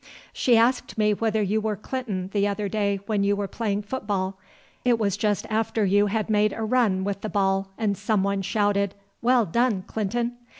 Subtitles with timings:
[0.33, 4.35] "She asked me whether you were Clinton the other day when you were playing football.
[4.83, 8.41] It was just after you had made a run with the ball, and some one
[8.41, 10.37] shouted, 'Well done, Clinton!'